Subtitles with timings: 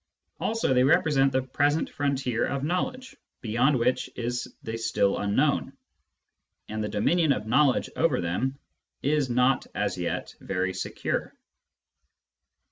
[0.39, 5.73] Also they represent the present frontier of knowledge, beyond which is the still unknown;
[6.67, 8.57] and the dominion of knowledge over them
[9.03, 11.35] is not as yet very secure.